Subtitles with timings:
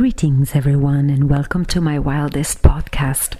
[0.00, 3.36] Greetings, everyone, and welcome to my wildest podcast.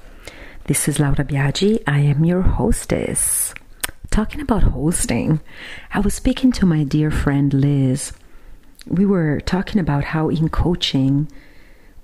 [0.64, 1.82] This is Laura Biaggi.
[1.86, 3.54] I am your hostess.
[4.10, 5.40] Talking about hosting,
[5.94, 8.12] I was speaking to my dear friend Liz.
[8.86, 11.32] We were talking about how in coaching,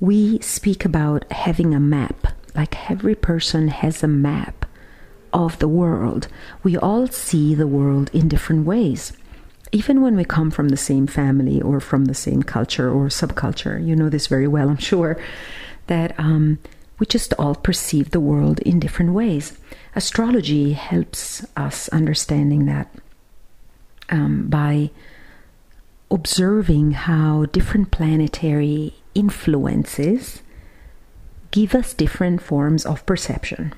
[0.01, 4.65] we speak about having a map, like every person has a map
[5.35, 6.29] of the world.
[6.63, 9.13] We all see the world in different ways
[9.73, 13.85] even when we come from the same family or from the same culture or subculture,
[13.85, 15.21] you know this very well, I'm sure,
[15.87, 16.59] that um,
[16.99, 19.59] we just all perceive the world in different ways.
[19.95, 22.93] Astrology helps us understanding that
[24.09, 24.91] um, by
[26.11, 30.43] observing how different planetary influences
[31.51, 33.73] give us different forms of perception.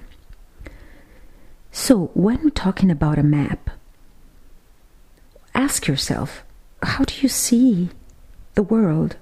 [1.70, 3.70] So, when we're talking about a map,
[5.68, 6.44] ask yourself
[6.82, 7.90] how do you see
[8.54, 9.16] the world?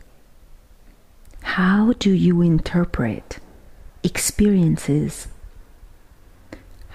[1.42, 3.40] How do you interpret
[4.04, 5.26] experiences?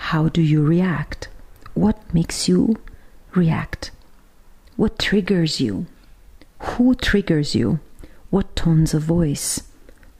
[0.08, 1.28] How do you react?
[1.73, 2.78] What makes you
[3.36, 3.92] react?
[4.78, 5.86] What triggers you?
[6.59, 7.81] Who triggers you?
[8.30, 9.64] What tones of voice?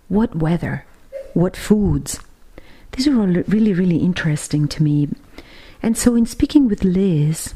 [0.10, 0.84] What weather?
[1.34, 2.20] What foods?
[2.92, 5.08] These are all really, really interesting to me.
[5.82, 7.54] And so, in speaking with Liz,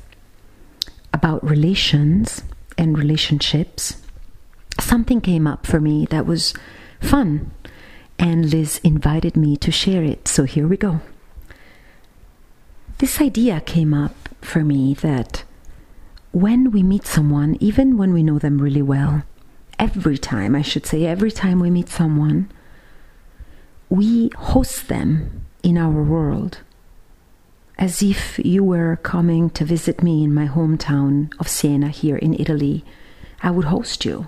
[1.16, 2.44] about relations
[2.77, 4.02] and relationships,
[4.81, 6.53] something came up for me that was
[6.99, 7.52] fun,
[8.19, 10.27] and Liz invited me to share it.
[10.27, 10.99] So here we go.
[12.97, 15.45] This idea came up for me that
[16.33, 19.23] when we meet someone, even when we know them really well,
[19.80, 22.52] every time, I should say, every time we meet someone,
[23.88, 26.59] we host them in our world
[27.77, 32.33] as if you were coming to visit me in my hometown of Siena here in
[32.33, 32.85] Italy,
[33.43, 34.27] I would host you.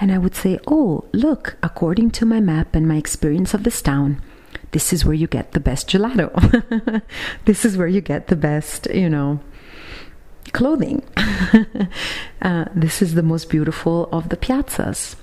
[0.00, 3.82] And I would say, Oh, look, according to my map and my experience of this
[3.82, 4.22] town,
[4.70, 7.02] this is where you get the best gelato.
[7.46, 9.40] this is where you get the best, you know,
[10.52, 11.02] clothing.
[12.42, 15.16] uh, this is the most beautiful of the piazzas.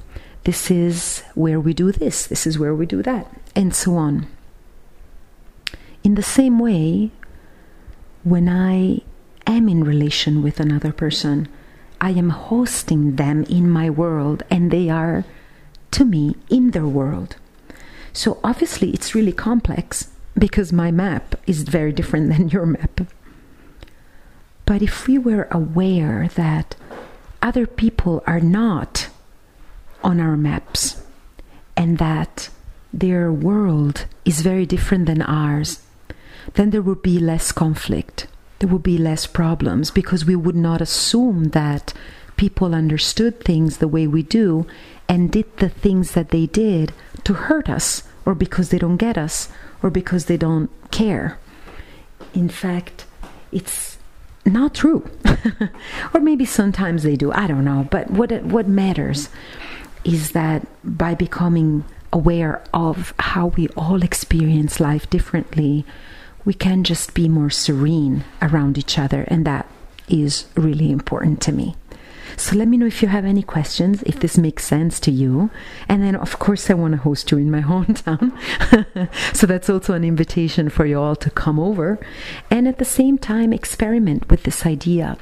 [0.44, 2.28] This is where we do this.
[2.28, 3.28] This is where we do that.
[3.56, 4.28] And so on.
[6.04, 7.12] In the same way,
[8.26, 9.02] when I
[9.46, 11.48] am in relation with another person,
[12.02, 15.24] I am hosting them in my world and they are
[15.92, 17.36] to me in their world.
[18.14, 23.02] So obviously it's really complex because my map is very different than your map.
[24.66, 26.76] But if we were aware that
[27.44, 29.10] other people are not
[30.04, 31.04] on our maps
[31.78, 32.50] and that
[32.92, 35.85] their world is very different than ours,
[36.54, 38.28] then there would be less conflict.
[38.60, 41.94] There would be less problems because we would not assume that
[42.38, 44.66] people understood things the way we do
[45.08, 49.18] and did the things that they did to hurt us or because they don't get
[49.18, 49.50] us
[49.82, 51.38] or because they don't care.
[52.34, 53.06] In fact,
[53.52, 53.98] it's
[54.46, 55.10] not true.
[56.14, 59.30] or maybe sometimes they do, I don't know, but what what matters
[60.04, 61.84] is that by becoming
[62.14, 65.86] aware of how we all experience life differently,
[66.46, 69.68] we can just be more serene around each other, and that
[70.08, 71.76] is really important to me.
[72.38, 75.50] So let me know if you have any questions, if this makes sense to you.
[75.88, 78.34] And then, of course, I want to host you in my hometown.
[79.36, 81.98] so that's also an invitation for you all to come over
[82.52, 85.18] and at the same time experiment with this idea.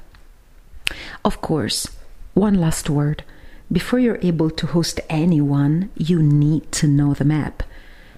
[1.23, 1.88] Of course,
[2.34, 3.23] one last word.
[3.72, 7.63] Before you're able to host anyone, you need to know the map.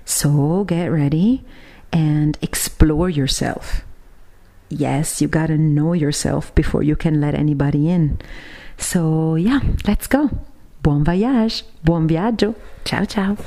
[0.06, 1.44] So get ready
[1.92, 3.82] and explore yourself.
[4.70, 8.20] Yes, you gotta know yourself before you can let anybody in.
[8.78, 10.30] So, yeah, let's go.
[10.82, 12.56] Buon voyage, buon viaggio.
[12.84, 13.38] Ciao, ciao.